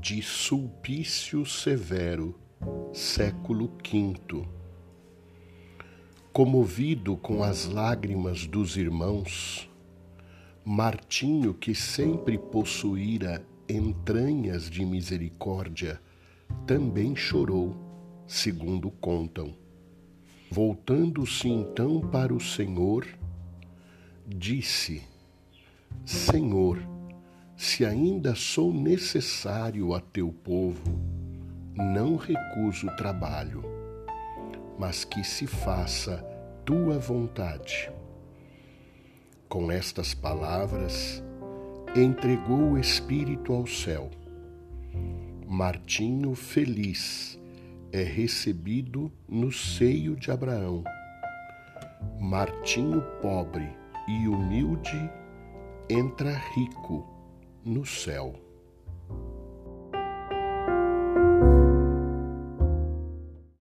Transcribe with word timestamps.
de 0.00 0.22
Sulpício 0.22 1.44
Severo, 1.44 2.34
século 2.90 3.70
V. 3.84 4.46
Comovido 6.32 7.18
com 7.18 7.42
as 7.42 7.66
lágrimas 7.66 8.46
dos 8.46 8.78
irmãos, 8.78 9.68
Martinho, 10.64 11.52
que 11.52 11.74
sempre 11.74 12.38
possuíra 12.38 13.44
entranhas 13.68 14.70
de 14.70 14.86
misericórdia, 14.86 16.00
também 16.66 17.14
chorou, 17.14 17.76
segundo 18.26 18.90
contam. 18.90 19.54
Voltando-se 20.50 21.46
então 21.46 22.00
para 22.00 22.32
o 22.32 22.40
Senhor, 22.40 23.06
disse: 24.26 25.02
Senhor, 26.06 26.78
se 27.80 27.86
ainda 27.86 28.34
sou 28.34 28.74
necessário 28.74 29.94
a 29.94 30.00
teu 30.02 30.30
povo, 30.30 31.00
não 31.74 32.16
recuso 32.16 32.86
o 32.86 32.94
trabalho, 32.94 33.64
mas 34.78 35.02
que 35.02 35.24
se 35.24 35.46
faça 35.46 36.18
tua 36.62 36.98
vontade. 36.98 37.90
Com 39.48 39.72
estas 39.72 40.12
palavras, 40.12 41.24
entregou 41.96 42.72
o 42.72 42.78
Espírito 42.78 43.50
ao 43.54 43.66
céu. 43.66 44.10
Martinho, 45.46 46.34
feliz, 46.34 47.40
é 47.90 48.02
recebido 48.02 49.10
no 49.26 49.50
seio 49.50 50.16
de 50.16 50.30
Abraão. 50.30 50.84
Martinho, 52.20 53.00
pobre 53.22 53.74
e 54.06 54.28
humilde, 54.28 55.10
entra 55.88 56.36
rico 56.54 57.19
no 57.64 57.84
céu. 57.84 58.49